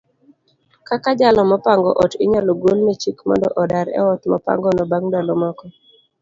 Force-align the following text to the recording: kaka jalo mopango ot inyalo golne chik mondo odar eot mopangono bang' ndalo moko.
kaka 0.87 1.09
jalo 1.19 1.41
mopango 1.51 1.91
ot 2.03 2.13
inyalo 2.25 2.51
golne 2.61 2.93
chik 3.01 3.17
mondo 3.27 3.47
odar 3.61 3.87
eot 3.99 4.21
mopangono 4.31 4.81
bang' 4.91 5.07
ndalo 5.09 5.33
moko. 5.43 5.65